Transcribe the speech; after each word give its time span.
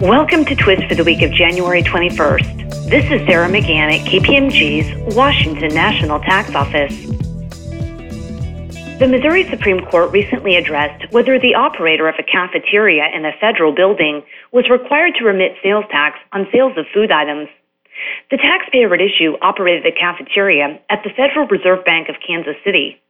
Welcome 0.00 0.44
to 0.44 0.54
Twist 0.54 0.86
for 0.86 0.94
the 0.94 1.02
week 1.02 1.22
of 1.22 1.32
January 1.32 1.82
21st. 1.82 2.88
This 2.88 3.04
is 3.10 3.26
Sarah 3.26 3.48
McGahan 3.48 3.98
at 3.98 4.06
KPMG's 4.06 5.16
Washington 5.16 5.74
National 5.74 6.20
Tax 6.20 6.54
Office. 6.54 6.94
The 9.00 9.08
Missouri 9.10 9.50
Supreme 9.50 9.84
Court 9.86 10.12
recently 10.12 10.54
addressed 10.54 11.12
whether 11.12 11.40
the 11.40 11.56
operator 11.56 12.08
of 12.08 12.14
a 12.16 12.22
cafeteria 12.22 13.08
in 13.12 13.24
a 13.24 13.32
federal 13.40 13.74
building 13.74 14.22
was 14.52 14.70
required 14.70 15.14
to 15.18 15.24
remit 15.24 15.56
sales 15.64 15.84
tax 15.90 16.16
on 16.32 16.46
sales 16.52 16.78
of 16.78 16.86
food 16.94 17.10
items. 17.10 17.48
The 18.30 18.36
taxpayer 18.36 18.94
at 18.94 19.00
issue 19.00 19.34
operated 19.42 19.84
a 19.84 19.98
cafeteria 19.98 20.78
at 20.90 21.02
the 21.02 21.10
Federal 21.10 21.48
Reserve 21.48 21.84
Bank 21.84 22.08
of 22.08 22.14
Kansas 22.24 22.54
City. 22.64 23.02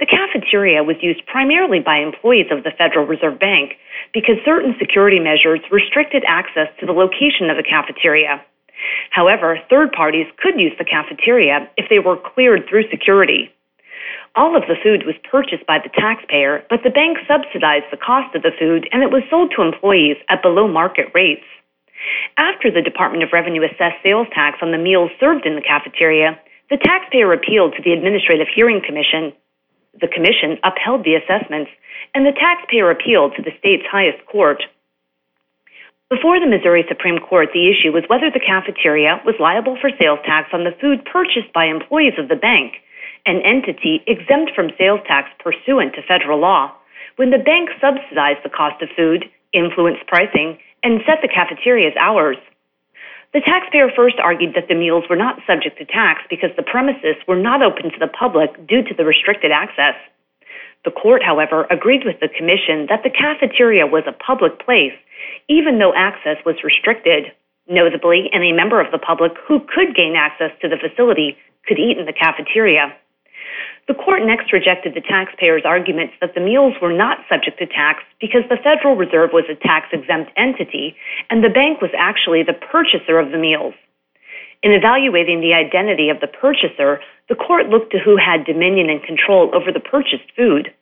The 0.00 0.06
cafeteria 0.06 0.82
was 0.82 0.96
used 1.00 1.26
primarily 1.26 1.80
by 1.80 1.98
employees 1.98 2.50
of 2.50 2.64
the 2.64 2.72
Federal 2.76 3.06
Reserve 3.06 3.38
Bank 3.38 3.74
because 4.12 4.36
certain 4.44 4.74
security 4.78 5.18
measures 5.18 5.60
restricted 5.70 6.24
access 6.26 6.68
to 6.80 6.86
the 6.86 6.92
location 6.92 7.50
of 7.50 7.56
the 7.56 7.62
cafeteria. 7.62 8.42
However, 9.10 9.58
third 9.70 9.92
parties 9.92 10.26
could 10.38 10.58
use 10.58 10.72
the 10.78 10.84
cafeteria 10.84 11.68
if 11.76 11.88
they 11.88 11.98
were 11.98 12.16
cleared 12.16 12.68
through 12.68 12.90
security. 12.90 13.52
All 14.34 14.56
of 14.56 14.64
the 14.66 14.80
food 14.82 15.04
was 15.04 15.14
purchased 15.30 15.66
by 15.66 15.78
the 15.78 15.92
taxpayer, 15.92 16.64
but 16.70 16.82
the 16.82 16.90
bank 16.90 17.18
subsidized 17.28 17.90
the 17.90 18.00
cost 18.00 18.34
of 18.34 18.42
the 18.42 18.56
food 18.58 18.88
and 18.90 19.02
it 19.02 19.12
was 19.12 19.22
sold 19.28 19.52
to 19.54 19.62
employees 19.62 20.16
at 20.28 20.42
below 20.42 20.66
market 20.66 21.12
rates. 21.14 21.44
After 22.36 22.70
the 22.70 22.82
Department 22.82 23.22
of 23.22 23.32
Revenue 23.32 23.62
assessed 23.62 24.02
sales 24.02 24.26
tax 24.34 24.58
on 24.62 24.72
the 24.72 24.78
meals 24.78 25.10
served 25.20 25.46
in 25.46 25.54
the 25.54 25.60
cafeteria, 25.60 26.38
the 26.70 26.78
taxpayer 26.78 27.32
appealed 27.32 27.74
to 27.76 27.82
the 27.82 27.92
Administrative 27.92 28.48
Hearing 28.48 28.80
Commission 28.80 29.32
the 30.00 30.08
commission 30.08 30.58
upheld 30.64 31.04
the 31.04 31.14
assessments, 31.14 31.70
and 32.14 32.26
the 32.26 32.32
taxpayer 32.32 32.90
appealed 32.90 33.34
to 33.36 33.42
the 33.42 33.52
state's 33.58 33.86
highest 33.90 34.24
court. 34.26 34.62
Before 36.10 36.38
the 36.38 36.46
Missouri 36.46 36.84
Supreme 36.88 37.18
Court, 37.18 37.48
the 37.54 37.72
issue 37.72 37.92
was 37.92 38.04
whether 38.08 38.30
the 38.30 38.40
cafeteria 38.40 39.20
was 39.24 39.34
liable 39.40 39.78
for 39.80 39.90
sales 39.98 40.20
tax 40.26 40.50
on 40.52 40.64
the 40.64 40.76
food 40.78 41.04
purchased 41.04 41.52
by 41.54 41.64
employees 41.64 42.18
of 42.18 42.28
the 42.28 42.36
bank, 42.36 42.74
an 43.24 43.40
entity 43.40 44.04
exempt 44.06 44.52
from 44.54 44.76
sales 44.76 45.00
tax 45.06 45.30
pursuant 45.38 45.94
to 45.94 46.02
federal 46.02 46.38
law, 46.38 46.72
when 47.16 47.30
the 47.30 47.38
bank 47.38 47.70
subsidized 47.80 48.44
the 48.44 48.52
cost 48.52 48.82
of 48.82 48.88
food, 48.96 49.24
influenced 49.52 50.06
pricing, 50.06 50.58
and 50.82 51.00
set 51.06 51.22
the 51.22 51.28
cafeteria's 51.28 51.96
hours. 51.98 52.36
The 53.32 53.40
taxpayer 53.40 53.90
first 53.96 54.16
argued 54.22 54.54
that 54.54 54.68
the 54.68 54.74
meals 54.74 55.04
were 55.08 55.16
not 55.16 55.40
subject 55.46 55.78
to 55.78 55.86
tax 55.86 56.22
because 56.28 56.50
the 56.56 56.62
premises 56.62 57.16
were 57.26 57.36
not 57.36 57.62
open 57.62 57.90
to 57.90 57.98
the 57.98 58.08
public 58.08 58.66
due 58.66 58.82
to 58.82 58.94
the 58.94 59.06
restricted 59.06 59.50
access. 59.50 59.94
The 60.84 60.90
court, 60.90 61.22
however, 61.22 61.66
agreed 61.70 62.04
with 62.04 62.20
the 62.20 62.28
commission 62.28 62.86
that 62.90 63.02
the 63.04 63.10
cafeteria 63.10 63.86
was 63.86 64.04
a 64.06 64.12
public 64.12 64.58
place, 64.58 64.92
even 65.48 65.78
though 65.78 65.94
access 65.94 66.36
was 66.44 66.56
restricted. 66.62 67.32
Notably, 67.68 68.28
any 68.34 68.52
member 68.52 68.80
of 68.80 68.90
the 68.92 68.98
public 68.98 69.32
who 69.46 69.60
could 69.60 69.94
gain 69.94 70.14
access 70.14 70.50
to 70.60 70.68
the 70.68 70.76
facility 70.76 71.38
could 71.66 71.78
eat 71.78 71.96
in 71.96 72.04
the 72.04 72.12
cafeteria. 72.12 72.92
The 73.88 73.94
court 73.94 74.22
next 74.24 74.52
rejected 74.52 74.94
the 74.94 75.00
taxpayer's 75.00 75.64
arguments 75.64 76.14
that 76.20 76.34
the 76.34 76.40
meals 76.40 76.74
were 76.80 76.92
not 76.92 77.18
subject 77.28 77.58
to 77.58 77.66
tax 77.66 78.04
because 78.20 78.42
the 78.48 78.56
Federal 78.62 78.94
Reserve 78.94 79.30
was 79.32 79.44
a 79.50 79.56
tax 79.56 79.88
exempt 79.92 80.30
entity 80.36 80.94
and 81.30 81.42
the 81.42 81.50
bank 81.50 81.80
was 81.80 81.90
actually 81.98 82.44
the 82.44 82.52
purchaser 82.52 83.18
of 83.18 83.32
the 83.32 83.38
meals. 83.38 83.74
In 84.62 84.70
evaluating 84.70 85.40
the 85.40 85.54
identity 85.54 86.08
of 86.08 86.20
the 86.20 86.28
purchaser, 86.28 87.00
the 87.28 87.34
court 87.34 87.68
looked 87.68 87.90
to 87.92 87.98
who 87.98 88.16
had 88.16 88.44
dominion 88.44 88.88
and 88.88 89.02
control 89.02 89.50
over 89.52 89.72
the 89.72 89.80
purchased 89.80 90.30
food. 90.36 90.72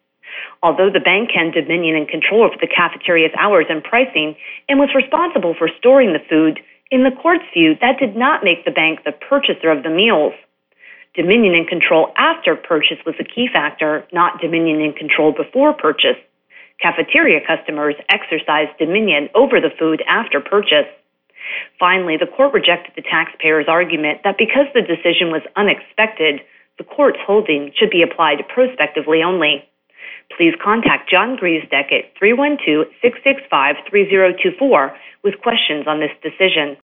Although 0.63 0.91
the 0.91 1.01
bank 1.01 1.31
had 1.33 1.55
dominion 1.55 1.97
and 1.97 2.07
control 2.07 2.45
over 2.45 2.57
the 2.61 2.69
cafeteria's 2.69 3.33
hours 3.39 3.67
and 3.71 3.83
pricing 3.83 4.37
and 4.69 4.79
was 4.79 4.95
responsible 4.95 5.55
for 5.59 5.71
storing 5.79 6.13
the 6.13 6.21
food, 6.29 6.61
in 6.91 7.05
the 7.05 7.17
court's 7.23 7.45
view, 7.55 7.77
that 7.81 7.99
did 7.99 8.15
not 8.15 8.45
make 8.45 8.67
the 8.67 8.71
bank 8.71 9.05
the 9.05 9.13
purchaser 9.13 9.71
of 9.71 9.83
the 9.83 9.91
meals. 9.91 10.35
Dominion 11.21 11.55
and 11.55 11.69
control 11.69 12.15
after 12.17 12.57
purchase 12.57 12.97
was 13.05 13.15
a 13.21 13.25
key 13.25 13.47
factor, 13.53 14.09
not 14.11 14.41
dominion 14.41 14.81
and 14.81 14.97
control 14.97 15.33
before 15.37 15.75
purchase. 15.75 16.17
Cafeteria 16.81 17.41
customers 17.47 17.95
exercised 18.09 18.73
dominion 18.79 19.29
over 19.35 19.61
the 19.61 19.69
food 19.79 20.03
after 20.09 20.41
purchase. 20.41 20.89
Finally, 21.79 22.17
the 22.17 22.27
court 22.27 22.55
rejected 22.55 22.95
the 22.97 23.03
taxpayer's 23.03 23.69
argument 23.69 24.21
that 24.25 24.39
because 24.39 24.65
the 24.73 24.81
decision 24.81 25.29
was 25.29 25.43
unexpected, 25.57 26.41
the 26.79 26.85
court's 26.85 27.19
holding 27.21 27.71
should 27.77 27.91
be 27.91 28.01
applied 28.01 28.41
prospectively 28.49 29.23
only. 29.23 29.63
Please 30.35 30.55
contact 30.57 31.11
John 31.11 31.37
Griesedieck 31.37 31.93
at 31.93 32.17
312 32.19 32.89
665 33.03 33.77
3024 33.91 34.97
with 35.23 35.37
questions 35.43 35.85
on 35.87 36.01
this 36.01 36.17
decision. 36.25 36.79